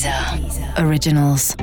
Deezer 0.00 0.82
Originals. 0.82 1.54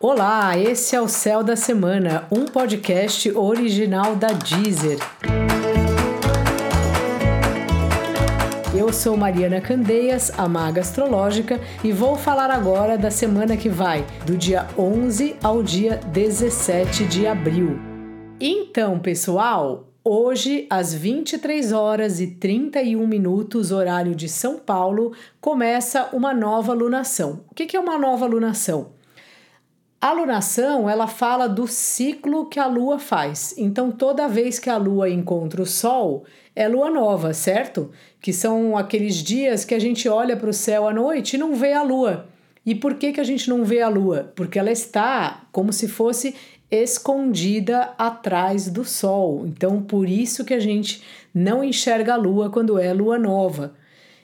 Olá, 0.00 0.58
esse 0.58 0.96
é 0.96 1.00
o 1.00 1.06
Céu 1.06 1.44
da 1.44 1.54
Semana, 1.54 2.26
um 2.28 2.44
podcast 2.46 3.30
original 3.30 4.16
da 4.16 4.32
Deezer. 4.32 4.98
Eu 8.76 8.92
sou 8.92 9.16
Mariana 9.16 9.60
Candeias, 9.60 10.32
a 10.36 10.48
maga 10.48 10.80
astrológica, 10.80 11.60
e 11.84 11.92
vou 11.92 12.16
falar 12.16 12.50
agora 12.50 12.98
da 12.98 13.12
semana 13.12 13.56
que 13.56 13.68
vai, 13.68 14.04
do 14.26 14.36
dia 14.36 14.66
11 14.76 15.36
ao 15.40 15.62
dia 15.62 16.00
17 16.08 17.04
de 17.04 17.28
abril. 17.28 17.78
Então, 18.40 18.98
pessoal, 18.98 19.93
Hoje, 20.06 20.66
às 20.68 20.92
23 20.92 21.72
horas 21.72 22.20
e 22.20 22.26
31 22.26 23.06
minutos, 23.06 23.72
horário 23.72 24.14
de 24.14 24.28
São 24.28 24.58
Paulo, 24.58 25.14
começa 25.40 26.10
uma 26.12 26.34
nova 26.34 26.74
lunação. 26.74 27.40
O 27.50 27.54
que 27.54 27.74
é 27.74 27.80
uma 27.80 27.96
nova 27.96 28.26
lunação? 28.26 28.92
A 29.98 30.12
lunação, 30.12 30.90
ela 30.90 31.06
fala 31.06 31.48
do 31.48 31.66
ciclo 31.66 32.50
que 32.50 32.60
a 32.60 32.66
lua 32.66 32.98
faz. 32.98 33.54
Então, 33.56 33.90
toda 33.90 34.28
vez 34.28 34.58
que 34.58 34.68
a 34.68 34.76
lua 34.76 35.08
encontra 35.08 35.62
o 35.62 35.66
sol, 35.66 36.26
é 36.54 36.68
lua 36.68 36.90
nova, 36.90 37.32
certo? 37.32 37.90
Que 38.20 38.30
são 38.30 38.76
aqueles 38.76 39.14
dias 39.14 39.64
que 39.64 39.74
a 39.74 39.78
gente 39.78 40.06
olha 40.06 40.36
para 40.36 40.50
o 40.50 40.52
céu 40.52 40.86
à 40.86 40.92
noite 40.92 41.36
e 41.36 41.38
não 41.38 41.54
vê 41.54 41.72
a 41.72 41.82
lua. 41.82 42.28
E 42.66 42.74
por 42.74 42.94
que, 42.94 43.12
que 43.12 43.20
a 43.20 43.24
gente 43.24 43.48
não 43.48 43.62
vê 43.62 43.82
a 43.82 43.88
lua? 43.88 44.32
Porque 44.34 44.58
ela 44.58 44.70
está 44.70 45.46
como 45.52 45.72
se 45.72 45.86
fosse 45.86 46.34
escondida 46.82 47.94
atrás 47.96 48.68
do 48.68 48.84
sol. 48.84 49.46
Então, 49.46 49.82
por 49.82 50.08
isso 50.08 50.44
que 50.44 50.54
a 50.54 50.60
gente 50.60 51.02
não 51.32 51.62
enxerga 51.62 52.14
a 52.14 52.16
lua 52.16 52.50
quando 52.50 52.78
é 52.78 52.92
lua 52.92 53.18
nova. 53.18 53.74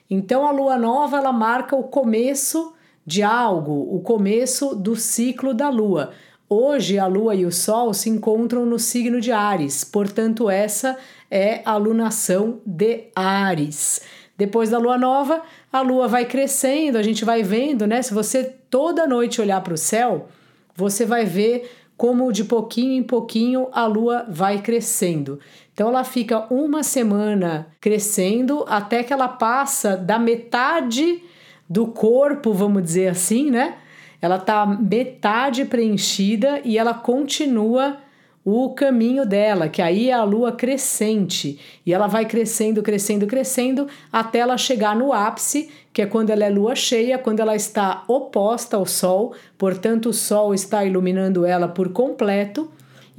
Então, 0.09 0.45
a 0.45 0.51
lua 0.51 0.77
nova 0.77 1.17
ela 1.17 1.31
marca 1.31 1.75
o 1.75 1.83
começo 1.83 2.73
de 3.05 3.23
algo, 3.23 3.95
o 3.95 4.01
começo 4.01 4.75
do 4.75 4.95
ciclo 4.95 5.53
da 5.53 5.69
lua. 5.69 6.11
Hoje, 6.49 6.99
a 6.99 7.07
lua 7.07 7.33
e 7.33 7.45
o 7.45 7.51
sol 7.51 7.93
se 7.93 8.09
encontram 8.09 8.65
no 8.65 8.77
signo 8.77 9.21
de 9.21 9.31
Ares, 9.31 9.85
portanto, 9.85 10.49
essa 10.49 10.97
é 11.29 11.61
a 11.63 11.77
lunação 11.77 12.59
de 12.65 13.05
Ares. 13.15 14.01
Depois 14.37 14.69
da 14.69 14.77
lua 14.77 14.97
nova, 14.97 15.43
a 15.71 15.81
lua 15.81 16.07
vai 16.07 16.25
crescendo, 16.25 16.97
a 16.97 17.03
gente 17.03 17.23
vai 17.23 17.41
vendo, 17.43 17.87
né? 17.87 18.01
Se 18.01 18.13
você 18.13 18.43
toda 18.69 19.07
noite 19.07 19.39
olhar 19.39 19.61
para 19.61 19.73
o 19.73 19.77
céu, 19.77 20.27
você 20.75 21.05
vai 21.05 21.25
ver 21.25 21.69
como 22.01 22.33
de 22.33 22.43
pouquinho 22.43 22.93
em 22.93 23.03
pouquinho 23.03 23.67
a 23.71 23.85
lua 23.85 24.25
vai 24.27 24.59
crescendo. 24.59 25.39
Então 25.71 25.89
ela 25.89 26.03
fica 26.03 26.51
uma 26.51 26.81
semana 26.81 27.67
crescendo 27.79 28.65
até 28.67 29.03
que 29.03 29.13
ela 29.13 29.27
passa 29.27 29.95
da 29.95 30.17
metade 30.17 31.23
do 31.69 31.85
corpo, 31.85 32.53
vamos 32.53 32.81
dizer 32.81 33.09
assim, 33.09 33.51
né? 33.51 33.75
Ela 34.19 34.39
tá 34.39 34.65
metade 34.65 35.63
preenchida 35.63 36.59
e 36.65 36.75
ela 36.75 36.95
continua 36.95 37.97
o 38.43 38.71
caminho 38.71 39.25
dela, 39.25 39.69
que 39.69 39.81
aí 39.81 40.09
é 40.09 40.13
a 40.13 40.23
lua 40.23 40.51
crescente, 40.51 41.59
e 41.85 41.93
ela 41.93 42.07
vai 42.07 42.25
crescendo, 42.25 42.81
crescendo, 42.81 43.27
crescendo 43.27 43.87
até 44.11 44.39
ela 44.39 44.57
chegar 44.57 44.95
no 44.95 45.13
ápice, 45.13 45.69
que 45.93 46.01
é 46.01 46.05
quando 46.05 46.31
ela 46.31 46.43
é 46.43 46.49
lua 46.49 46.75
cheia, 46.75 47.19
quando 47.19 47.39
ela 47.39 47.55
está 47.55 48.03
oposta 48.07 48.77
ao 48.77 48.85
sol, 48.85 49.33
portanto 49.57 50.09
o 50.09 50.13
sol 50.13 50.53
está 50.53 50.83
iluminando 50.83 51.45
ela 51.45 51.67
por 51.67 51.89
completo, 51.89 52.71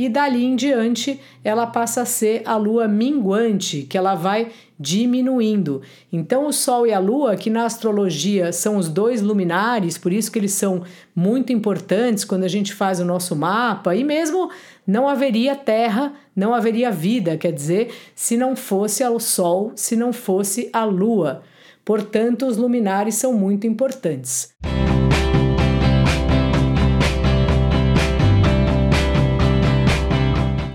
e 0.04 0.08
dali 0.08 0.44
em 0.44 0.56
diante 0.56 1.20
ela 1.44 1.64
passa 1.64 2.02
a 2.02 2.04
ser 2.04 2.42
a 2.44 2.56
lua 2.56 2.88
minguante, 2.88 3.82
que 3.82 3.96
ela 3.96 4.16
vai 4.16 4.48
diminuindo. 4.78 5.80
Então 6.12 6.46
o 6.46 6.52
sol 6.52 6.86
e 6.88 6.92
a 6.92 6.98
lua, 6.98 7.36
que 7.36 7.48
na 7.48 7.64
astrologia 7.64 8.52
são 8.52 8.76
os 8.76 8.88
dois 8.88 9.22
luminares, 9.22 9.96
por 9.96 10.12
isso 10.12 10.32
que 10.32 10.40
eles 10.40 10.52
são 10.52 10.82
muito 11.14 11.52
importantes 11.52 12.24
quando 12.24 12.42
a 12.42 12.48
gente 12.48 12.74
faz 12.74 12.98
o 12.98 13.04
nosso 13.04 13.36
mapa, 13.36 13.94
e 13.94 14.02
mesmo 14.02 14.50
não 14.84 15.08
haveria 15.08 15.54
terra, 15.54 16.12
não 16.34 16.52
haveria 16.52 16.90
vida, 16.90 17.36
quer 17.36 17.52
dizer, 17.52 17.94
se 18.12 18.36
não 18.36 18.56
fosse 18.56 19.04
o 19.04 19.20
sol, 19.20 19.70
se 19.76 19.94
não 19.94 20.12
fosse 20.12 20.68
a 20.72 20.84
lua. 20.84 21.42
Portanto, 21.84 22.46
os 22.46 22.56
luminares 22.56 23.14
são 23.14 23.32
muito 23.32 23.68
importantes. 23.68 24.52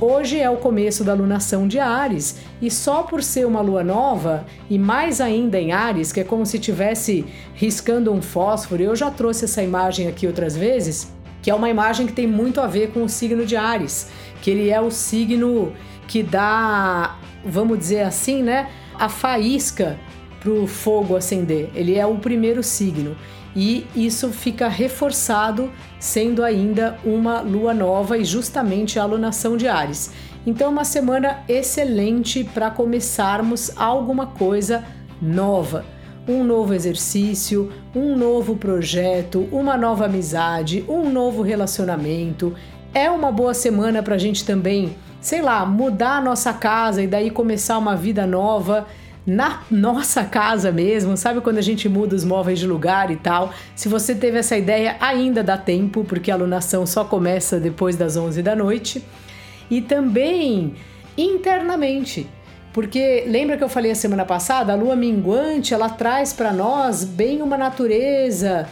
Hoje 0.10 0.40
é 0.40 0.50
o 0.50 0.56
começo 0.56 1.04
da 1.04 1.14
lunação 1.14 1.68
de 1.68 1.80
Ares 1.80 2.38
e 2.62 2.72
só 2.72 3.04
por 3.04 3.22
ser 3.22 3.46
uma 3.46 3.60
lua 3.60 3.84
nova 3.84 4.46
e 4.70 4.80
mais 4.80 5.20
ainda 5.20 5.60
em 5.60 5.74
Ares, 5.74 6.14
que 6.14 6.22
é 6.22 6.24
como 6.24 6.46
se 6.46 6.58
tivesse 6.60 7.26
riscando 7.54 8.14
um 8.14 8.22
fósforo, 8.22 8.82
eu 8.82 8.96
já 8.96 9.12
trouxe 9.12 9.44
essa 9.44 9.62
imagem 9.62 10.08
aqui 10.08 10.26
outras 10.26 10.56
vezes, 10.56 11.12
que 11.42 11.52
é 11.52 11.54
uma 11.54 11.70
imagem 11.70 12.08
que 12.08 12.14
tem 12.14 12.26
muito 12.26 12.62
a 12.62 12.68
ver 12.68 12.92
com 12.94 13.04
o 13.04 13.10
signo 13.10 13.46
de 13.46 13.58
Ares, 13.58 14.10
que 14.42 14.50
ele 14.50 14.70
é 14.70 14.80
o 14.80 14.90
signo 14.90 15.74
que 16.08 16.24
dá, 16.24 17.18
vamos 17.46 17.78
dizer 17.78 18.04
assim, 18.04 18.42
né, 18.42 18.70
a 18.98 19.10
faísca 19.10 20.00
para 20.40 20.54
o 20.54 20.66
fogo 20.68 21.18
acender. 21.18 21.70
Ele 21.76 21.96
é 21.96 22.06
o 22.06 22.16
primeiro 22.16 22.64
signo 22.64 23.14
e 23.58 23.88
isso 23.96 24.30
fica 24.30 24.68
reforçado 24.68 25.72
sendo 26.00 26.44
ainda 26.44 26.96
uma 27.04 27.42
lua 27.42 27.74
nova 27.74 28.16
e 28.16 28.24
justamente 28.24 29.00
a 29.00 29.04
alunação 29.04 29.58
de 29.58 29.68
Ares. 29.68 30.12
Então, 30.46 30.70
uma 30.70 30.86
semana 30.86 31.40
excelente 31.50 32.44
para 32.44 32.70
começarmos 32.70 33.72
alguma 33.76 34.28
coisa 34.28 34.86
nova. 35.20 35.84
Um 36.28 36.44
novo 36.44 36.72
exercício, 36.72 37.72
um 37.96 38.16
novo 38.16 38.56
projeto, 38.56 39.50
uma 39.52 39.76
nova 39.76 40.06
amizade, 40.06 40.86
um 40.88 41.10
novo 41.10 41.42
relacionamento. 41.42 42.54
É 42.94 43.10
uma 43.10 43.32
boa 43.32 43.56
semana 43.56 44.04
para 44.04 44.16
a 44.16 44.20
gente 44.20 44.46
também, 44.46 44.96
sei 45.20 45.42
lá, 45.42 45.66
mudar 45.66 46.18
a 46.18 46.22
nossa 46.22 46.54
casa 46.54 47.02
e 47.02 47.08
daí 47.08 47.32
começar 47.32 47.80
uma 47.80 47.96
vida 47.96 48.28
nova 48.28 48.86
na 49.28 49.64
nossa 49.70 50.24
casa 50.24 50.72
mesmo, 50.72 51.18
sabe 51.18 51.42
quando 51.42 51.58
a 51.58 51.62
gente 51.62 51.90
muda 51.90 52.16
os 52.16 52.24
móveis 52.24 52.60
de 52.60 52.66
lugar 52.66 53.12
e 53.12 53.18
tal? 53.18 53.54
Se 53.76 53.90
você 53.90 54.16
teve 54.16 54.38
essa 54.38 54.56
ideia, 54.56 54.96
ainda 55.02 55.44
dá 55.44 55.58
tempo, 55.58 56.06
porque 56.06 56.32
a 56.32 56.34
alunação 56.34 56.88
só 56.88 57.04
começa 57.04 57.60
depois 57.60 57.98
das 57.98 58.16
11 58.16 58.42
da 58.42 58.56
noite. 58.56 59.04
E 59.70 59.82
também 59.82 60.76
internamente, 61.18 62.26
porque 62.72 63.26
lembra 63.28 63.58
que 63.58 63.64
eu 63.66 63.68
falei 63.68 63.92
a 63.92 63.96
semana 63.96 64.24
passada, 64.24 64.72
a 64.72 64.78
lua 64.78 64.96
minguante, 64.96 65.74
ela 65.74 65.90
traz 65.90 66.32
para 66.32 66.54
nós 66.54 67.04
bem 67.04 67.42
uma 67.42 67.58
natureza 67.58 68.66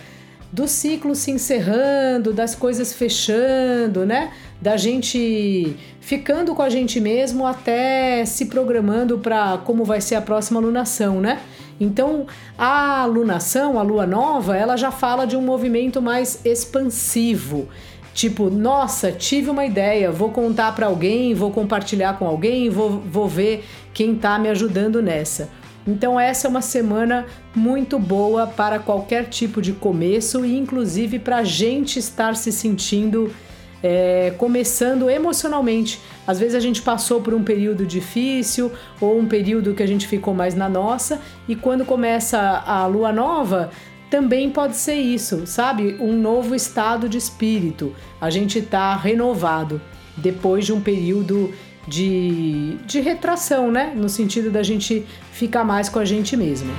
do 0.53 0.69
ciclo 0.69 1.13
se 1.15 1.31
encerrando, 1.31 2.31
das 2.31 2.55
coisas 2.55 2.93
fechando, 2.93 4.05
né? 4.05 4.31
Da 4.65 4.77
gente 4.77 5.75
ficando 5.99 6.55
com 6.55 6.63
a 6.63 6.69
gente 6.69 6.99
mesmo 6.99 7.45
até 7.45 8.25
se 8.25 8.47
programando 8.47 9.19
para 9.19 9.59
como 9.59 9.85
vai 9.85 10.01
ser 10.01 10.15
a 10.15 10.21
próxima 10.23 10.59
lunação, 10.59 11.21
né? 11.21 11.39
Então, 11.79 12.25
a 12.57 13.05
lunação, 13.05 13.77
a 13.77 13.83
lua 13.83 14.07
nova, 14.07 14.57
ela 14.57 14.75
já 14.75 14.89
fala 14.89 15.27
de 15.27 15.37
um 15.37 15.41
movimento 15.43 16.01
mais 16.01 16.43
expansivo. 16.43 17.69
Tipo, 18.11 18.49
nossa, 18.49 19.11
tive 19.11 19.51
uma 19.51 19.67
ideia, 19.67 20.11
vou 20.11 20.31
contar 20.31 20.73
para 20.73 20.87
alguém, 20.87 21.35
vou 21.35 21.51
compartilhar 21.51 22.17
com 22.17 22.25
alguém, 22.25 22.67
vou, 22.67 22.89
vou 22.89 23.27
ver 23.27 23.63
quem 23.93 24.15
tá 24.15 24.39
me 24.39 24.49
ajudando 24.49 24.99
nessa. 24.99 25.47
Então, 25.85 26.19
essa 26.19 26.47
é 26.47 26.49
uma 26.49 26.63
semana 26.63 27.27
muito 27.53 27.99
boa 27.99 28.47
para 28.47 28.79
qualquer 28.79 29.25
tipo 29.25 29.61
de 29.61 29.73
começo 29.73 30.43
e, 30.43 30.57
inclusive, 30.57 31.19
para 31.19 31.37
a 31.37 31.43
gente 31.43 31.99
estar 31.99 32.35
se 32.35 32.51
sentindo 32.51 33.31
é, 33.85 34.33
começando 34.39 35.07
emocionalmente. 35.11 36.01
Às 36.25 36.39
vezes 36.39 36.55
a 36.55 36.59
gente 36.59 36.81
passou 36.81 37.21
por 37.21 37.35
um 37.35 37.43
período 37.43 37.85
difícil 37.85 38.71
ou 38.99 39.19
um 39.19 39.27
período 39.27 39.75
que 39.75 39.83
a 39.83 39.87
gente 39.87 40.07
ficou 40.07 40.33
mais 40.33 40.55
na 40.55 40.67
nossa, 40.67 41.21
e 41.47 41.55
quando 41.55 41.85
começa 41.85 42.39
a 42.65 42.87
lua 42.87 43.13
nova, 43.13 43.69
também 44.09 44.49
pode 44.49 44.75
ser 44.75 44.95
isso, 44.95 45.45
sabe? 45.45 45.97
Um 45.99 46.13
novo 46.13 46.55
estado 46.55 47.07
de 47.07 47.19
espírito. 47.19 47.93
A 48.19 48.31
gente 48.31 48.57
está 48.57 48.95
renovado 48.95 49.79
depois 50.17 50.65
de 50.65 50.73
um 50.73 50.81
período 50.81 51.53
de, 51.87 52.77
de 52.87 52.99
retração, 53.01 53.69
né? 53.69 53.93
No 53.95 54.09
sentido 54.09 54.49
da 54.49 54.63
gente 54.63 55.05
ficar 55.31 55.63
mais 55.63 55.89
com 55.89 55.99
a 55.99 56.05
gente 56.05 56.35
mesmo. 56.35 56.71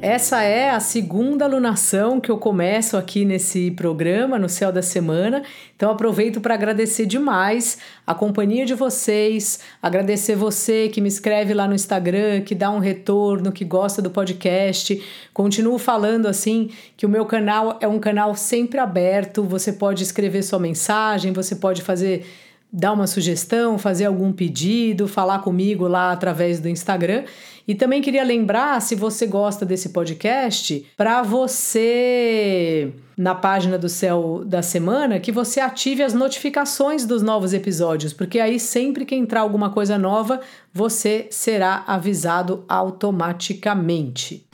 Essa 0.00 0.44
é 0.44 0.70
a 0.70 0.78
segunda 0.78 1.44
alunação 1.44 2.20
que 2.20 2.30
eu 2.30 2.38
começo 2.38 2.96
aqui 2.96 3.24
nesse 3.24 3.72
programa, 3.72 4.38
no 4.38 4.48
Céu 4.48 4.70
da 4.70 4.80
Semana. 4.80 5.42
Então 5.74 5.90
aproveito 5.90 6.40
para 6.40 6.54
agradecer 6.54 7.04
demais 7.04 7.78
a 8.06 8.14
companhia 8.14 8.64
de 8.64 8.74
vocês, 8.74 9.58
agradecer 9.82 10.36
você 10.36 10.88
que 10.88 11.00
me 11.00 11.08
escreve 11.08 11.52
lá 11.52 11.66
no 11.66 11.74
Instagram, 11.74 12.42
que 12.42 12.54
dá 12.54 12.70
um 12.70 12.78
retorno, 12.78 13.50
que 13.50 13.64
gosta 13.64 14.00
do 14.00 14.08
podcast. 14.08 15.04
Continuo 15.34 15.78
falando 15.78 16.26
assim 16.26 16.70
que 16.96 17.04
o 17.04 17.08
meu 17.08 17.26
canal 17.26 17.76
é 17.80 17.88
um 17.88 17.98
canal 17.98 18.36
sempre 18.36 18.78
aberto, 18.78 19.42
você 19.42 19.72
pode 19.72 20.04
escrever 20.04 20.44
sua 20.44 20.60
mensagem, 20.60 21.32
você 21.32 21.56
pode 21.56 21.82
fazer 21.82 22.24
dar 22.72 22.92
uma 22.92 23.06
sugestão, 23.06 23.78
fazer 23.78 24.04
algum 24.04 24.32
pedido, 24.32 25.08
falar 25.08 25.40
comigo 25.40 25.88
lá 25.88 26.12
através 26.12 26.60
do 26.60 26.68
Instagram. 26.68 27.24
E 27.66 27.74
também 27.74 28.00
queria 28.00 28.24
lembrar, 28.24 28.80
se 28.80 28.94
você 28.94 29.26
gosta 29.26 29.66
desse 29.66 29.90
podcast, 29.90 30.86
para 30.96 31.22
você 31.22 32.92
na 33.16 33.34
página 33.34 33.76
do 33.76 33.88
Céu 33.88 34.42
da 34.44 34.62
Semana 34.62 35.18
que 35.20 35.32
você 35.32 35.60
ative 35.60 36.02
as 36.02 36.14
notificações 36.14 37.04
dos 37.04 37.22
novos 37.22 37.52
episódios, 37.52 38.12
porque 38.12 38.40
aí 38.40 38.58
sempre 38.58 39.04
que 39.04 39.14
entrar 39.14 39.40
alguma 39.40 39.70
coisa 39.70 39.98
nova, 39.98 40.40
você 40.72 41.26
será 41.30 41.84
avisado 41.86 42.64
automaticamente. 42.68 44.46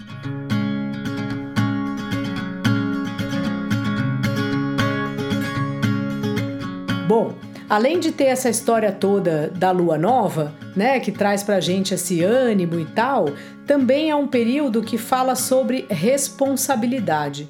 Bom, 7.06 7.34
além 7.74 7.98
de 7.98 8.12
ter 8.12 8.26
essa 8.26 8.48
história 8.48 8.92
toda 8.92 9.50
da 9.56 9.72
lua 9.72 9.98
nova, 9.98 10.54
né, 10.76 11.00
que 11.00 11.10
traz 11.10 11.42
pra 11.42 11.58
gente 11.58 11.92
esse 11.92 12.22
ânimo 12.22 12.78
e 12.78 12.84
tal, 12.84 13.30
também 13.66 14.10
é 14.10 14.14
um 14.14 14.28
período 14.28 14.80
que 14.80 14.96
fala 14.96 15.34
sobre 15.34 15.84
responsabilidade. 15.90 17.48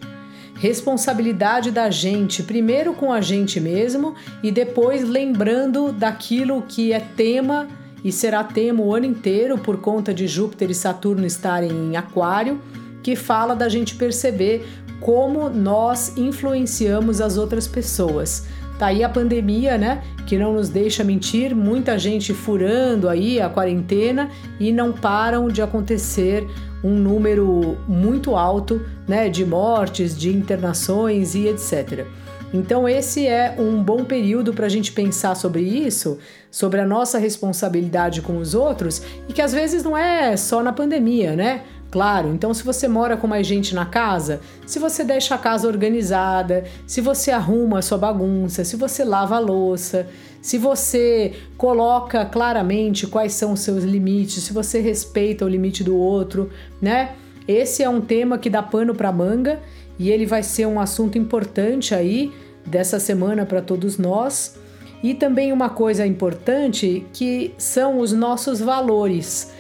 Responsabilidade 0.55 1.71
da 1.71 1.91
gente, 1.91 2.43
primeiro 2.43 2.95
com 2.95 3.13
a 3.13 3.21
gente 3.21 3.61
mesmo 3.61 4.15
e 4.43 4.51
depois 4.51 5.07
lembrando 5.07 5.93
daquilo 5.93 6.63
que 6.63 6.95
é 6.95 7.01
tema 7.01 7.69
e 8.03 8.11
será 8.11 8.43
tema 8.43 8.83
o 8.83 8.95
ano 8.95 9.05
inteiro 9.05 9.59
por 9.59 9.77
conta 9.83 10.15
de 10.15 10.27
Júpiter 10.27 10.71
e 10.71 10.75
Saturno 10.75 11.27
estarem 11.27 11.71
em 11.71 11.97
Aquário, 11.99 12.63
que 13.03 13.15
fala 13.15 13.55
da 13.55 13.69
gente 13.69 13.95
perceber 13.95 14.67
como 15.01 15.51
nós 15.51 16.17
influenciamos 16.17 17.21
as 17.21 17.37
outras 17.37 17.69
pessoas 17.69 18.47
Tá 18.79 18.87
aí 18.87 19.05
a 19.05 19.09
pandemia, 19.09 19.79
né? 19.79 20.03
Que 20.27 20.37
não 20.37 20.55
nos 20.55 20.69
deixa 20.69 21.05
mentir, 21.05 21.55
muita 21.55 21.99
gente 21.99 22.35
furando 22.35 23.09
aí 23.09 23.41
a 23.41 23.49
quarentena 23.49 24.31
e 24.59 24.73
não 24.73 24.93
param 24.93 25.49
de 25.49 25.63
acontecer 25.63 26.47
um 26.83 26.95
número 26.95 27.79
muito 27.89 28.37
alto, 28.37 28.85
né, 29.09 29.31
de 29.31 29.45
mortes, 29.45 30.17
de 30.17 30.29
internações 30.29 31.35
e 31.35 31.49
etc. 31.49 32.07
Então, 32.53 32.89
esse 32.89 33.27
é 33.27 33.57
um 33.59 33.83
bom 33.83 34.05
período 34.05 34.53
para 34.53 34.67
a 34.67 34.69
gente 34.69 34.93
pensar 34.93 35.35
sobre 35.35 35.63
isso, 35.63 36.19
sobre 36.51 36.81
a 36.81 36.87
nossa 36.87 37.19
responsabilidade 37.19 38.23
com 38.23 38.39
os 38.39 38.55
outros 38.55 39.03
e 39.29 39.33
que 39.33 39.43
às 39.43 39.53
vezes 39.53 39.83
não 39.83 39.99
é 39.99 40.37
só 40.37 40.63
na 40.63 40.73
pandemia, 40.73 41.35
né? 41.35 41.63
Claro, 41.95 42.35
então 42.35 42.53
se 42.53 42.65
você 42.65 42.89
mora 42.89 43.17
com 43.17 43.29
mais 43.29 43.47
gente 43.47 43.73
na 43.73 43.87
casa, 43.87 44.41
se 44.67 44.81
você 44.81 45.05
deixa 45.05 45.37
a 45.37 45.39
casa 45.39 45.69
organizada, 45.69 46.65
se 46.89 47.01
você 47.01 47.31
arruma 47.31 47.79
a 47.79 47.83
sua 47.83 47.97
bagunça, 47.97 48.65
se 48.65 48.75
você 48.75 49.05
lava 49.05 49.37
a 49.37 49.39
louça, 49.39 50.09
se 50.43 50.59
você 50.59 51.35
coloca 51.57 52.25
claramente 52.25 53.07
quais 53.07 53.35
são 53.35 53.53
os 53.53 53.61
seus 53.61 53.85
limites, 53.85 54.43
se 54.43 54.53
você 54.53 54.81
respeita 54.81 55.45
o 55.45 55.49
limite 55.49 55.85
do 55.85 55.97
outro, 55.97 56.51
né? 56.83 57.13
Esse 57.47 57.85
é 57.85 57.89
um 57.89 58.01
tema 58.01 58.39
que 58.39 58.51
dá 58.51 58.61
pano 58.61 58.93
para 58.93 59.13
manga 59.13 59.61
e 59.97 60.11
ele 60.11 60.27
vai 60.27 60.43
ser 60.43 60.67
um 60.67 60.81
assunto 60.81 61.17
importante 61.17 61.95
aí 61.95 62.33
dessa 62.67 62.99
semana 62.99 63.47
para 63.47 63.63
todos 63.63 63.99
nós. 63.99 64.59
E 65.01 65.15
também 65.15 65.53
uma 65.53 65.71
coisa 65.71 66.05
importante 66.05 67.07
que 67.13 67.55
são 67.57 68.01
os 68.01 68.13
nossos 68.13 68.59
valores. 68.59 69.54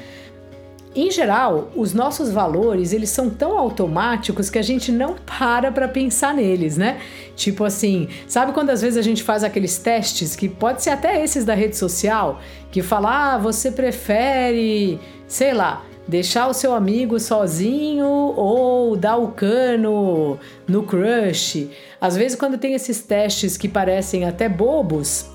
Em 0.94 1.10
geral, 1.10 1.72
os 1.74 1.92
nossos 1.92 2.30
valores, 2.30 2.92
eles 2.92 3.10
são 3.10 3.28
tão 3.28 3.58
automáticos 3.58 4.48
que 4.48 4.60
a 4.60 4.62
gente 4.62 4.92
não 4.92 5.16
para 5.16 5.72
para 5.72 5.88
pensar 5.88 6.32
neles, 6.32 6.76
né? 6.76 7.00
Tipo 7.34 7.64
assim, 7.64 8.08
sabe 8.28 8.52
quando 8.52 8.70
às 8.70 8.80
vezes 8.80 8.96
a 8.96 9.02
gente 9.02 9.20
faz 9.20 9.42
aqueles 9.42 9.76
testes 9.76 10.36
que 10.36 10.48
pode 10.48 10.84
ser 10.84 10.90
até 10.90 11.20
esses 11.24 11.44
da 11.44 11.52
rede 11.52 11.76
social, 11.76 12.40
que 12.70 12.80
fala: 12.80 13.34
"Ah, 13.34 13.38
você 13.38 13.72
prefere, 13.72 15.00
sei 15.26 15.52
lá, 15.52 15.82
deixar 16.06 16.46
o 16.46 16.54
seu 16.54 16.72
amigo 16.72 17.18
sozinho 17.18 18.06
ou 18.06 18.94
dar 18.96 19.16
o 19.16 19.32
cano 19.32 20.38
no 20.68 20.84
crush?" 20.84 21.70
Às 22.00 22.16
vezes 22.16 22.38
quando 22.38 22.56
tem 22.56 22.72
esses 22.72 23.00
testes 23.00 23.56
que 23.56 23.68
parecem 23.68 24.26
até 24.26 24.48
bobos, 24.48 25.28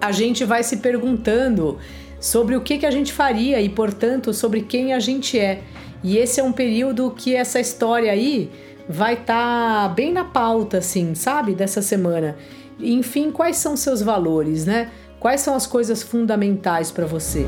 a 0.00 0.12
gente 0.12 0.44
vai 0.44 0.62
se 0.62 0.76
perguntando 0.76 1.76
sobre 2.20 2.54
o 2.54 2.60
que, 2.60 2.78
que 2.78 2.86
a 2.86 2.90
gente 2.90 3.12
faria 3.12 3.60
e, 3.60 3.68
portanto, 3.68 4.32
sobre 4.34 4.60
quem 4.60 4.92
a 4.92 5.00
gente 5.00 5.38
é. 5.38 5.62
E 6.04 6.18
esse 6.18 6.38
é 6.38 6.44
um 6.44 6.52
período 6.52 7.10
que 7.16 7.34
essa 7.34 7.58
história 7.58 8.12
aí 8.12 8.50
vai 8.88 9.14
estar 9.14 9.88
tá 9.88 9.94
bem 9.94 10.12
na 10.12 10.24
pauta, 10.24 10.78
assim, 10.78 11.14
sabe, 11.14 11.54
dessa 11.54 11.80
semana. 11.80 12.36
Enfim, 12.78 13.30
quais 13.30 13.56
são 13.56 13.76
seus 13.76 14.02
valores, 14.02 14.66
né? 14.66 14.90
Quais 15.18 15.40
são 15.40 15.54
as 15.54 15.66
coisas 15.66 16.02
fundamentais 16.02 16.90
para 16.90 17.06
você? 17.06 17.46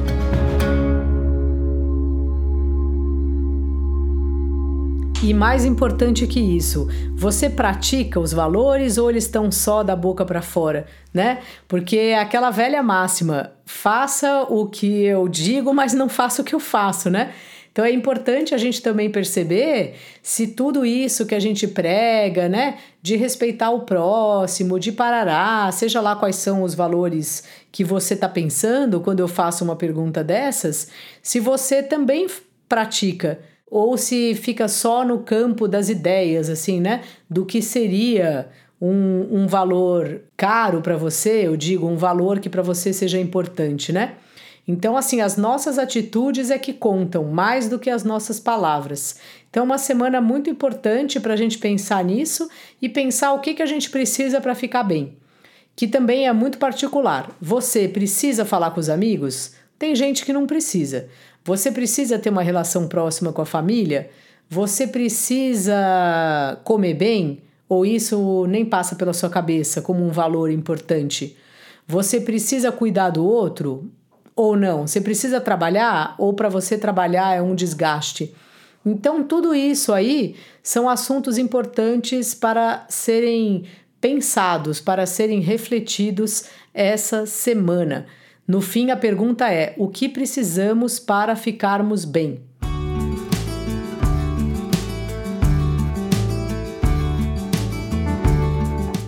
E 5.22 5.32
mais 5.32 5.64
importante 5.64 6.26
que 6.26 6.40
isso, 6.40 6.88
você 7.14 7.48
pratica 7.48 8.18
os 8.18 8.32
valores 8.32 8.98
ou 8.98 9.08
eles 9.08 9.22
estão 9.22 9.52
só 9.52 9.84
da 9.84 9.94
boca 9.94 10.24
para 10.24 10.42
fora, 10.42 10.84
né? 11.14 11.38
Porque 11.68 12.12
aquela 12.18 12.50
velha 12.50 12.82
máxima, 12.82 13.52
faça 13.64 14.42
o 14.50 14.66
que 14.66 15.04
eu 15.04 15.28
digo, 15.28 15.72
mas 15.72 15.94
não 15.94 16.08
faça 16.08 16.42
o 16.42 16.44
que 16.44 16.52
eu 16.52 16.58
faço, 16.58 17.08
né? 17.08 17.32
Então 17.70 17.84
é 17.84 17.92
importante 17.92 18.52
a 18.52 18.58
gente 18.58 18.82
também 18.82 19.08
perceber 19.10 19.94
se 20.20 20.48
tudo 20.48 20.84
isso 20.84 21.24
que 21.24 21.36
a 21.36 21.40
gente 21.40 21.68
prega, 21.68 22.48
né, 22.48 22.78
de 23.00 23.14
respeitar 23.14 23.70
o 23.70 23.82
próximo, 23.82 24.78
de 24.78 24.90
parará, 24.90 25.70
seja 25.72 26.00
lá 26.00 26.16
quais 26.16 26.36
são 26.36 26.64
os 26.64 26.74
valores 26.74 27.44
que 27.70 27.84
você 27.84 28.14
está 28.14 28.28
pensando 28.28 29.00
quando 29.00 29.20
eu 29.20 29.28
faço 29.28 29.62
uma 29.62 29.76
pergunta 29.76 30.22
dessas, 30.24 30.88
se 31.22 31.38
você 31.38 31.80
também 31.80 32.26
pratica 32.68 33.38
ou 33.72 33.96
se 33.96 34.34
fica 34.34 34.68
só 34.68 35.02
no 35.02 35.20
campo 35.20 35.66
das 35.66 35.88
ideias, 35.88 36.50
assim, 36.50 36.78
né? 36.78 37.00
Do 37.28 37.46
que 37.46 37.62
seria 37.62 38.50
um, 38.78 39.26
um 39.30 39.46
valor 39.46 40.20
caro 40.36 40.82
para 40.82 40.94
você, 40.94 41.46
eu 41.46 41.56
digo, 41.56 41.86
um 41.86 41.96
valor 41.96 42.38
que 42.38 42.50
para 42.50 42.60
você 42.60 42.92
seja 42.92 43.18
importante, 43.18 43.90
né? 43.90 44.16
Então, 44.68 44.94
assim, 44.94 45.22
as 45.22 45.38
nossas 45.38 45.78
atitudes 45.78 46.50
é 46.50 46.58
que 46.58 46.74
contam 46.74 47.24
mais 47.24 47.66
do 47.66 47.78
que 47.78 47.88
as 47.88 48.04
nossas 48.04 48.38
palavras. 48.38 49.16
Então, 49.48 49.64
uma 49.64 49.78
semana 49.78 50.20
muito 50.20 50.50
importante 50.50 51.18
para 51.18 51.32
a 51.32 51.36
gente 51.36 51.56
pensar 51.56 52.04
nisso 52.04 52.50
e 52.80 52.90
pensar 52.90 53.32
o 53.32 53.40
que, 53.40 53.54
que 53.54 53.62
a 53.62 53.66
gente 53.66 53.88
precisa 53.88 54.38
para 54.38 54.54
ficar 54.54 54.82
bem. 54.82 55.16
Que 55.74 55.88
também 55.88 56.28
é 56.28 56.32
muito 56.34 56.58
particular. 56.58 57.34
Você 57.40 57.88
precisa 57.88 58.44
falar 58.44 58.72
com 58.72 58.80
os 58.80 58.90
amigos? 58.90 59.54
Tem 59.78 59.96
gente 59.96 60.26
que 60.26 60.32
não 60.32 60.46
precisa. 60.46 61.08
Você 61.44 61.72
precisa 61.72 62.18
ter 62.18 62.30
uma 62.30 62.42
relação 62.42 62.86
próxima 62.86 63.32
com 63.32 63.42
a 63.42 63.46
família? 63.46 64.10
Você 64.48 64.86
precisa 64.86 66.60
comer 66.64 66.94
bem? 66.94 67.42
Ou 67.68 67.86
isso 67.86 68.46
nem 68.46 68.64
passa 68.64 68.94
pela 68.94 69.12
sua 69.12 69.30
cabeça 69.30 69.80
como 69.80 70.04
um 70.04 70.10
valor 70.10 70.50
importante? 70.50 71.36
Você 71.86 72.20
precisa 72.20 72.70
cuidar 72.70 73.10
do 73.10 73.24
outro? 73.24 73.90
Ou 74.36 74.56
não? 74.56 74.86
Você 74.86 75.00
precisa 75.00 75.40
trabalhar? 75.40 76.14
Ou 76.18 76.32
para 76.34 76.48
você 76.48 76.78
trabalhar 76.78 77.34
é 77.34 77.42
um 77.42 77.54
desgaste? 77.54 78.34
Então, 78.84 79.22
tudo 79.22 79.54
isso 79.54 79.92
aí 79.92 80.36
são 80.62 80.88
assuntos 80.88 81.38
importantes 81.38 82.34
para 82.34 82.84
serem 82.88 83.64
pensados, 84.00 84.80
para 84.80 85.06
serem 85.06 85.40
refletidos 85.40 86.44
essa 86.74 87.24
semana. 87.26 88.06
No 88.46 88.60
fim, 88.60 88.90
a 88.90 88.96
pergunta 88.96 89.52
é: 89.52 89.74
o 89.78 89.88
que 89.88 90.08
precisamos 90.08 90.98
para 90.98 91.36
ficarmos 91.36 92.04
bem? 92.04 92.40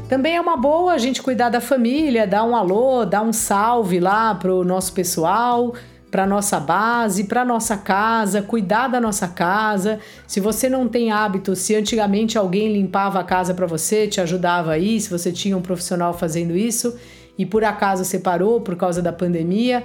Também 0.08 0.36
é 0.36 0.40
uma 0.40 0.56
boa 0.56 0.92
a 0.92 0.98
gente 0.98 1.20
cuidar 1.20 1.48
da 1.48 1.60
família, 1.60 2.24
dar 2.24 2.44
um 2.44 2.54
alô, 2.54 3.04
dar 3.04 3.22
um 3.22 3.32
salve 3.32 3.98
lá 3.98 4.32
pro 4.36 4.62
nosso 4.62 4.92
pessoal, 4.92 5.74
para 6.08 6.24
nossa 6.24 6.60
base, 6.60 7.24
para 7.24 7.44
nossa 7.44 7.76
casa, 7.76 8.40
cuidar 8.40 8.86
da 8.86 9.00
nossa 9.00 9.26
casa. 9.26 9.98
Se 10.28 10.38
você 10.38 10.68
não 10.68 10.86
tem 10.86 11.10
hábito, 11.10 11.56
se 11.56 11.74
antigamente 11.74 12.38
alguém 12.38 12.72
limpava 12.72 13.18
a 13.18 13.24
casa 13.24 13.52
para 13.52 13.66
você, 13.66 14.06
te 14.06 14.20
ajudava 14.20 14.70
aí, 14.70 15.00
se 15.00 15.10
você 15.10 15.32
tinha 15.32 15.56
um 15.56 15.60
profissional 15.60 16.14
fazendo 16.14 16.56
isso, 16.56 16.96
e 17.38 17.44
por 17.44 17.64
acaso 17.64 18.04
separou 18.04 18.60
por 18.60 18.76
causa 18.76 19.02
da 19.02 19.12
pandemia, 19.12 19.84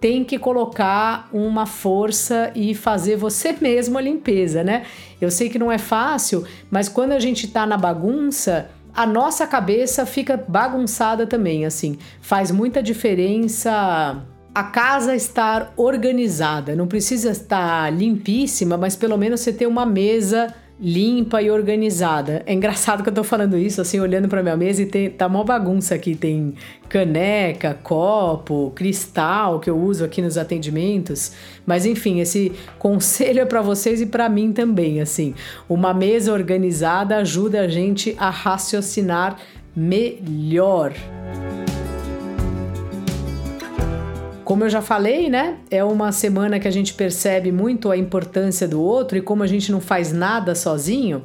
tem 0.00 0.24
que 0.24 0.38
colocar 0.38 1.28
uma 1.32 1.66
força 1.66 2.50
e 2.54 2.74
fazer 2.74 3.16
você 3.16 3.54
mesmo 3.60 3.98
a 3.98 4.00
limpeza, 4.00 4.64
né? 4.64 4.84
Eu 5.20 5.30
sei 5.30 5.48
que 5.48 5.58
não 5.58 5.70
é 5.70 5.78
fácil, 5.78 6.44
mas 6.70 6.88
quando 6.88 7.12
a 7.12 7.18
gente 7.20 7.48
tá 7.48 7.66
na 7.66 7.76
bagunça, 7.76 8.70
a 8.94 9.06
nossa 9.06 9.46
cabeça 9.46 10.06
fica 10.06 10.42
bagunçada 10.48 11.26
também, 11.26 11.64
assim. 11.64 11.98
Faz 12.20 12.50
muita 12.50 12.82
diferença 12.82 14.24
a 14.54 14.64
casa 14.64 15.14
estar 15.14 15.72
organizada. 15.76 16.74
Não 16.74 16.86
precisa 16.86 17.30
estar 17.30 17.92
limpíssima, 17.92 18.76
mas 18.76 18.96
pelo 18.96 19.16
menos 19.16 19.40
você 19.40 19.52
ter 19.52 19.66
uma 19.66 19.86
mesa 19.86 20.52
limpa 20.80 21.42
e 21.42 21.50
organizada. 21.50 22.42
É 22.46 22.54
engraçado 22.54 23.02
que 23.02 23.08
eu 23.08 23.12
tô 23.12 23.22
falando 23.22 23.56
isso, 23.58 23.80
assim, 23.80 24.00
olhando 24.00 24.28
para 24.28 24.42
minha 24.42 24.56
mesa 24.56 24.82
e 24.82 24.86
tem, 24.86 25.10
tá 25.10 25.26
uma 25.26 25.44
bagunça 25.44 25.94
aqui. 25.94 26.14
Tem 26.14 26.54
caneca, 26.88 27.78
copo, 27.82 28.72
cristal 28.74 29.60
que 29.60 29.68
eu 29.68 29.78
uso 29.78 30.04
aqui 30.04 30.22
nos 30.22 30.38
atendimentos. 30.38 31.32
Mas 31.66 31.84
enfim, 31.84 32.20
esse 32.20 32.52
conselho 32.78 33.40
é 33.40 33.44
para 33.44 33.60
vocês 33.60 34.00
e 34.00 34.06
para 34.06 34.28
mim 34.28 34.52
também, 34.52 35.00
assim. 35.00 35.34
Uma 35.68 35.92
mesa 35.92 36.32
organizada 36.32 37.16
ajuda 37.18 37.60
a 37.60 37.68
gente 37.68 38.16
a 38.18 38.30
raciocinar 38.30 39.36
melhor. 39.76 40.94
Como 44.50 44.64
eu 44.64 44.68
já 44.68 44.82
falei, 44.82 45.30
né? 45.30 45.58
É 45.70 45.84
uma 45.84 46.10
semana 46.10 46.58
que 46.58 46.66
a 46.66 46.72
gente 46.72 46.94
percebe 46.94 47.52
muito 47.52 47.88
a 47.88 47.96
importância 47.96 48.66
do 48.66 48.82
outro 48.82 49.16
e 49.16 49.20
como 49.20 49.44
a 49.44 49.46
gente 49.46 49.70
não 49.70 49.80
faz 49.80 50.12
nada 50.12 50.56
sozinho. 50.56 51.22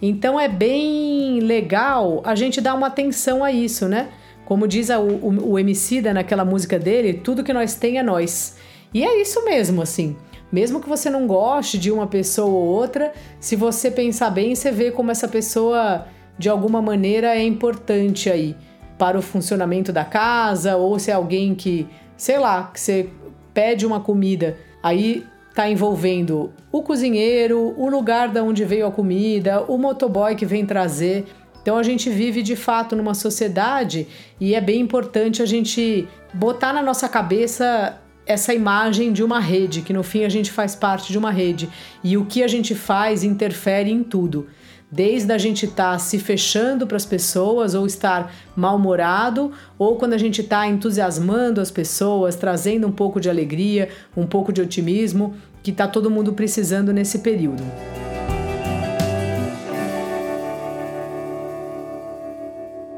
Então 0.00 0.40
é 0.40 0.48
bem 0.48 1.38
legal 1.40 2.22
a 2.24 2.34
gente 2.34 2.62
dar 2.62 2.72
uma 2.72 2.86
atenção 2.86 3.44
a 3.44 3.52
isso, 3.52 3.86
né? 3.90 4.08
Como 4.46 4.66
diz 4.66 4.88
a, 4.88 4.98
o, 4.98 5.50
o 5.50 5.58
Emicida 5.58 6.14
naquela 6.14 6.46
música 6.46 6.78
dele, 6.78 7.12
tudo 7.12 7.44
que 7.44 7.52
nós 7.52 7.74
tem 7.74 7.98
é 7.98 8.02
nós. 8.02 8.56
E 8.94 9.04
é 9.04 9.20
isso 9.20 9.44
mesmo, 9.44 9.82
assim. 9.82 10.16
Mesmo 10.50 10.80
que 10.80 10.88
você 10.88 11.10
não 11.10 11.26
goste 11.26 11.76
de 11.76 11.92
uma 11.92 12.06
pessoa 12.06 12.48
ou 12.48 12.64
outra, 12.68 13.12
se 13.38 13.54
você 13.54 13.90
pensar 13.90 14.30
bem, 14.30 14.54
você 14.54 14.72
vê 14.72 14.90
como 14.90 15.10
essa 15.10 15.28
pessoa, 15.28 16.06
de 16.38 16.48
alguma 16.48 16.80
maneira, 16.80 17.36
é 17.36 17.44
importante 17.44 18.30
aí 18.30 18.56
para 18.96 19.18
o 19.18 19.22
funcionamento 19.22 19.92
da 19.92 20.06
casa, 20.06 20.76
ou 20.76 20.98
se 20.98 21.10
é 21.10 21.14
alguém 21.14 21.54
que 21.54 21.86
sei 22.22 22.38
lá, 22.38 22.70
que 22.72 22.78
você 22.78 23.08
pede 23.52 23.84
uma 23.84 23.98
comida, 23.98 24.56
aí 24.80 25.26
tá 25.56 25.68
envolvendo 25.68 26.52
o 26.70 26.80
cozinheiro, 26.80 27.74
o 27.76 27.90
lugar 27.90 28.28
da 28.28 28.44
onde 28.44 28.64
veio 28.64 28.86
a 28.86 28.92
comida, 28.92 29.60
o 29.62 29.76
motoboy 29.76 30.36
que 30.36 30.46
vem 30.46 30.64
trazer. 30.64 31.26
Então 31.60 31.76
a 31.76 31.82
gente 31.82 32.08
vive 32.08 32.40
de 32.40 32.54
fato 32.54 32.94
numa 32.94 33.12
sociedade 33.12 34.06
e 34.40 34.54
é 34.54 34.60
bem 34.60 34.80
importante 34.80 35.42
a 35.42 35.46
gente 35.46 36.06
botar 36.32 36.72
na 36.72 36.80
nossa 36.80 37.08
cabeça 37.08 38.00
essa 38.24 38.54
imagem 38.54 39.12
de 39.12 39.24
uma 39.24 39.40
rede, 39.40 39.82
que 39.82 39.92
no 39.92 40.04
fim 40.04 40.22
a 40.22 40.28
gente 40.28 40.52
faz 40.52 40.76
parte 40.76 41.10
de 41.10 41.18
uma 41.18 41.32
rede 41.32 41.68
e 42.04 42.16
o 42.16 42.24
que 42.24 42.44
a 42.44 42.46
gente 42.46 42.72
faz 42.72 43.24
interfere 43.24 43.90
em 43.90 44.04
tudo 44.04 44.46
desde 44.92 45.32
a 45.32 45.38
gente 45.38 45.64
estar 45.64 45.92
tá 45.92 45.98
se 45.98 46.18
fechando 46.18 46.86
para 46.86 46.98
as 46.98 47.06
pessoas 47.06 47.74
ou 47.74 47.86
estar 47.86 48.30
mal-humorado, 48.54 49.50
ou 49.78 49.96
quando 49.96 50.12
a 50.12 50.18
gente 50.18 50.42
está 50.42 50.66
entusiasmando 50.66 51.62
as 51.62 51.70
pessoas, 51.70 52.36
trazendo 52.36 52.86
um 52.86 52.92
pouco 52.92 53.18
de 53.18 53.30
alegria, 53.30 53.88
um 54.14 54.26
pouco 54.26 54.52
de 54.52 54.60
otimismo, 54.60 55.34
que 55.62 55.70
está 55.70 55.88
todo 55.88 56.10
mundo 56.10 56.34
precisando 56.34 56.92
nesse 56.92 57.20
período. 57.20 57.62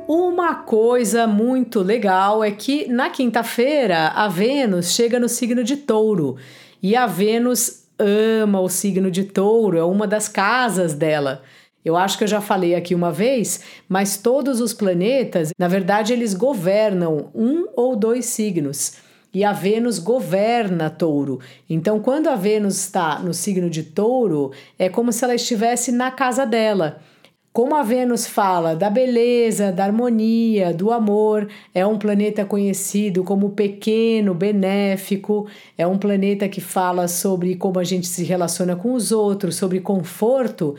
Uma 0.09 0.57
coisa 0.57 1.27
muito 1.27 1.81
legal 1.81 2.43
é 2.43 2.51
que 2.51 2.89
na 2.89 3.09
quinta-feira 3.09 4.09
a 4.09 4.27
Vênus 4.27 4.93
chega 4.93 5.21
no 5.21 5.29
signo 5.29 5.63
de 5.63 5.77
Touro 5.77 6.37
e 6.83 6.97
a 6.97 7.07
Vênus 7.07 7.85
ama 7.99 8.61
o 8.61 8.69
signo 8.69 9.11
de 9.11 9.25
Touro, 9.25 9.79
é 9.79 9.85
uma 9.85 10.07
das 10.07 10.29
casas 10.29 10.93
dela. 10.93 11.43
Eu 11.85 11.97
acho 11.97 12.17
que 12.17 12.25
eu 12.25 12.29
já 12.29 12.41
falei 12.41 12.75
aqui 12.75 12.95
uma 12.95 13.13
vez, 13.13 13.61
mas 13.89 14.17
todos 14.17 14.61
os 14.61 14.73
planetas, 14.73 15.51
na 15.59 15.69
verdade, 15.69 16.13
eles 16.13 16.33
governam 16.33 17.31
um 17.35 17.67
ou 17.77 17.95
dois 17.95 18.25
signos. 18.27 18.95
E 19.35 19.45
a 19.45 19.53
Vênus 19.53 19.99
governa 19.99 20.89
Touro. 20.89 21.41
Então, 21.69 22.01
quando 22.01 22.29
a 22.29 22.37
Vênus 22.37 22.79
está 22.79 23.19
no 23.19 23.35
signo 23.35 23.69
de 23.69 23.83
Touro, 23.83 24.53
é 24.79 24.89
como 24.89 25.13
se 25.13 25.25
ela 25.25 25.35
estivesse 25.35 25.91
na 25.91 26.11
casa 26.11 26.47
dela. 26.47 27.01
Como 27.53 27.77
a 27.77 27.85
Vênus 27.85 28.27
fala 28.27 28.75
da 28.75 28.91
beleza, 28.91 29.71
da 29.71 29.85
harmonia, 29.85 30.75
do 30.75 30.91
amor, 30.91 31.49
é 31.73 31.87
um 31.87 31.97
planeta 31.97 32.45
conhecido 32.45 33.23
como 33.23 33.51
pequeno, 33.51 34.35
benéfico, 34.35 35.47
é 35.79 35.87
um 35.87 35.97
planeta 35.97 36.49
que 36.49 36.61
fala 36.61 37.07
sobre 37.07 37.55
como 37.55 37.79
a 37.79 37.85
gente 37.85 38.09
se 38.09 38.25
relaciona 38.25 38.75
com 38.75 38.93
os 38.93 39.13
outros, 39.13 39.55
sobre 39.55 39.79
conforto. 39.81 40.75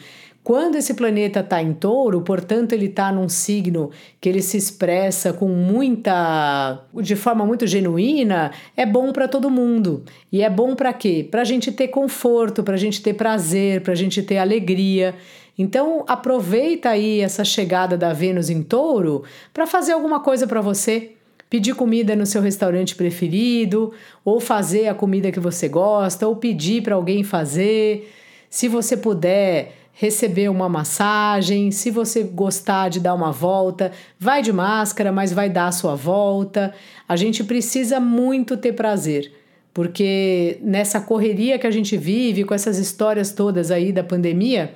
Quando 0.45 0.75
esse 0.75 0.93
planeta 0.93 1.39
está 1.39 1.59
em 1.59 1.73
touro, 1.73 2.21
portanto, 2.21 2.73
ele 2.73 2.85
está 2.85 3.11
num 3.11 3.27
signo 3.27 3.89
que 4.21 4.29
ele 4.29 4.43
se 4.43 4.55
expressa 4.55 5.33
com 5.33 5.47
muita. 5.47 6.85
de 7.01 7.15
forma 7.15 7.43
muito 7.43 7.65
genuína, 7.65 8.51
é 8.77 8.85
bom 8.85 9.11
para 9.11 9.27
todo 9.27 9.49
mundo. 9.49 10.03
E 10.31 10.43
é 10.43 10.49
bom 10.49 10.75
para 10.75 10.93
quê? 10.93 11.27
Para 11.31 11.41
a 11.41 11.43
gente 11.43 11.71
ter 11.71 11.87
conforto, 11.87 12.63
para 12.63 12.75
a 12.75 12.77
gente 12.77 13.01
ter 13.01 13.15
prazer, 13.15 13.81
para 13.81 13.93
a 13.93 13.95
gente 13.95 14.21
ter 14.21 14.37
alegria. 14.37 15.15
Então, 15.57 16.05
aproveita 16.07 16.89
aí 16.89 17.21
essa 17.21 17.43
chegada 17.43 17.97
da 17.97 18.13
Vênus 18.13 18.47
em 18.47 18.61
touro 18.61 19.23
para 19.51 19.65
fazer 19.65 19.93
alguma 19.93 20.19
coisa 20.19 20.45
para 20.45 20.61
você 20.61 21.13
pedir 21.49 21.73
comida 21.73 22.15
no 22.15 22.25
seu 22.27 22.43
restaurante 22.43 22.95
preferido, 22.95 23.93
ou 24.23 24.39
fazer 24.39 24.89
a 24.89 24.93
comida 24.93 25.31
que 25.31 25.39
você 25.39 25.67
gosta, 25.67 26.27
ou 26.27 26.35
pedir 26.35 26.83
para 26.83 26.93
alguém 26.93 27.23
fazer. 27.23 28.13
Se 28.47 28.67
você 28.67 28.95
puder 28.95 29.84
receber 29.97 30.49
uma 30.49 30.67
massagem, 30.67 31.71
se 31.71 31.89
você 31.89 32.21
gostar 32.21 32.89
de 32.89 32.99
dar 32.99 33.13
uma 33.13 33.31
volta, 33.31 33.93
vai 34.19 34.41
de 34.41 34.51
máscara, 34.51 35.09
mas 35.09 35.31
vai 35.31 35.49
dar 35.49 35.67
a 35.67 35.71
sua 35.71 35.95
volta. 35.95 36.73
A 37.07 37.15
gente 37.15 37.45
precisa 37.45 37.97
muito 37.97 38.57
ter 38.57 38.73
prazer, 38.73 39.31
porque 39.73 40.59
nessa 40.61 40.99
correria 40.99 41.57
que 41.57 41.65
a 41.65 41.71
gente 41.71 41.95
vive, 41.95 42.43
com 42.43 42.53
essas 42.53 42.77
histórias 42.77 43.31
todas 43.31 43.71
aí 43.71 43.93
da 43.93 44.03
pandemia, 44.03 44.73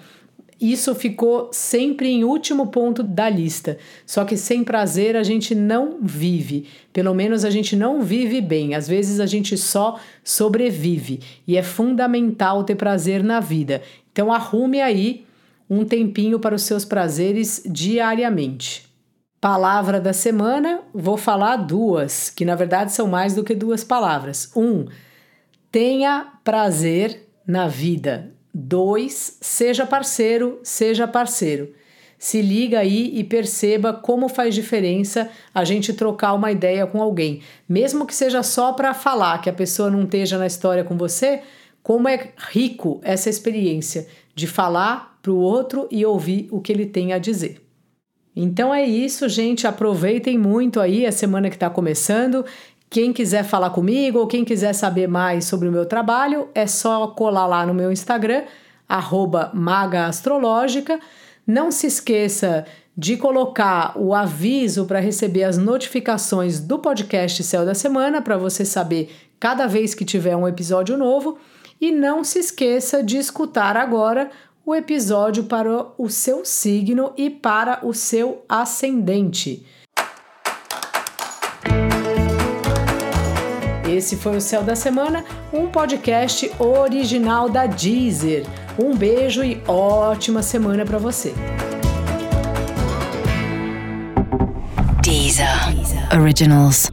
isso 0.60 0.94
ficou 0.94 1.50
sempre 1.54 2.10
em 2.10 2.26
último 2.26 2.68
ponto 2.68 3.02
da 3.02 3.30
lista. 3.30 3.78
Só 4.06 4.26
que 4.26 4.36
sem 4.36 4.62
prazer 4.62 5.16
a 5.16 5.24
gente 5.24 5.56
não 5.56 6.00
vive. 6.02 6.66
Pelo 6.92 7.14
menos 7.14 7.46
a 7.46 7.50
gente 7.50 7.78
não 7.78 8.02
vive 8.02 8.42
bem. 8.42 8.76
Às 8.76 8.86
vezes 8.86 9.22
a 9.22 9.26
gente 9.26 9.58
só 9.58 9.98
sobrevive. 10.22 11.22
E 11.48 11.56
é 11.56 11.64
fundamental 11.64 12.66
ter 12.66 12.76
prazer 12.76 13.24
na 13.24 13.40
vida. 13.40 13.82
Então 14.12 14.32
arrume 14.32 14.82
aí 14.82 15.26
um 15.70 15.86
tempinho 15.86 16.40
para 16.40 16.56
os 16.56 16.64
seus 16.64 16.84
prazeres 16.84 17.62
diariamente. 17.66 18.88
Palavra 19.40 20.02
da 20.02 20.12
semana, 20.12 20.82
vou 20.94 21.16
falar 21.16 21.56
duas, 21.58 22.30
que 22.30 22.44
na 22.44 22.56
verdade 22.56 22.92
são 22.92 23.08
mais 23.08 23.34
do 23.34 23.44
que 23.44 23.56
duas 23.56 23.84
palavras. 23.84 24.52
Um, 24.56 24.86
tenha 25.72 26.34
prazer 26.44 27.30
na 27.48 27.68
vida. 27.68 28.34
Dois, 28.54 29.38
seja 29.40 29.86
parceiro, 29.86 30.60
seja 30.64 31.08
parceiro. 31.08 31.74
Se 32.18 32.42
liga 32.42 32.80
aí 32.80 33.18
e 33.18 33.24
perceba 33.24 33.94
como 33.94 34.28
faz 34.28 34.54
diferença 34.54 35.30
a 35.56 35.64
gente 35.64 35.94
trocar 35.94 36.34
uma 36.34 36.52
ideia 36.52 36.86
com 36.86 37.02
alguém, 37.02 37.42
mesmo 37.68 38.06
que 38.06 38.14
seja 38.14 38.44
só 38.44 38.74
para 38.74 38.94
falar 38.94 39.38
que 39.40 39.50
a 39.50 39.54
pessoa 39.54 39.90
não 39.90 40.04
esteja 40.04 40.38
na 40.38 40.46
história 40.46 40.84
com 40.84 40.98
você, 40.98 41.42
como 41.90 42.08
é 42.08 42.34
rico 42.38 43.02
essa 43.02 43.32
experiência 43.32 44.06
de 44.36 44.46
falar 44.46 45.18
para 45.24 45.32
o 45.32 45.40
outro 45.40 45.88
e 45.90 46.06
ouvir 46.06 46.48
o 46.52 46.62
que 46.62 46.72
ele 46.72 46.86
tem 46.86 47.14
a 47.14 47.18
dizer. 47.18 47.64
Então 48.36 48.72
é 48.72 48.86
isso, 48.86 49.28
gente. 49.28 49.66
Aproveitem 49.66 50.38
muito 50.38 50.80
aí 50.80 51.04
a 51.08 51.12
semana 51.12 51.50
que 51.50 51.56
está 51.56 51.68
começando. 51.68 52.46
Quem 52.92 53.12
quiser 53.12 53.44
falar 53.44 53.72
comigo 53.72 54.20
ou 54.20 54.28
quem 54.28 54.46
quiser 54.46 54.74
saber 54.74 55.08
mais 55.08 55.46
sobre 55.46 55.68
o 55.68 55.72
meu 55.72 55.84
trabalho, 55.84 56.50
é 56.54 56.68
só 56.68 57.08
colar 57.08 57.48
lá 57.48 57.66
no 57.66 57.74
meu 57.74 57.92
Instagram, 57.92 58.44
magaastrológica. 59.56 61.00
Não 61.48 61.72
se 61.72 61.88
esqueça 61.88 62.68
de 62.96 63.18
colocar 63.18 63.98
o 63.98 64.14
aviso 64.14 64.86
para 64.86 65.00
receber 65.00 65.44
as 65.44 65.58
notificações 65.58 66.60
do 66.60 66.78
podcast 66.78 67.44
Céu 67.44 67.66
da 67.66 67.74
Semana, 67.74 68.22
para 68.22 68.38
você 68.38 68.64
saber 68.64 69.10
cada 69.40 69.66
vez 69.66 69.96
que 69.96 70.06
tiver 70.06 70.36
um 70.36 70.48
episódio 70.48 70.96
novo. 70.96 71.40
E 71.82 71.92
não 71.92 72.24
se 72.24 72.40
esqueça 72.40 73.02
de 73.02 73.18
escutar 73.18 73.78
agora 73.78 74.30
o 74.66 74.76
episódio 74.76 75.46
para 75.46 75.88
o 75.98 76.10
seu 76.10 76.44
signo 76.44 77.14
e 77.18 77.30
para 77.30 77.80
o 77.84 77.94
seu 77.94 78.44
ascendente. 78.48 79.66
Esse 83.88 84.16
foi 84.16 84.38
o 84.38 84.42
Céu 84.42 84.62
da 84.62 84.76
Semana, 84.76 85.26
um 85.52 85.68
podcast 85.68 86.52
original 86.60 87.50
da 87.50 87.66
Deezer. 87.66 88.46
Um 88.78 88.96
beijo 88.96 89.44
e 89.44 89.62
ótima 89.68 90.44
semana 90.44 90.86
para 90.86 91.00
você. 91.00 91.34
Deezer. 95.02 95.74
Deezer. 95.74 96.22
Originals. 96.22 96.90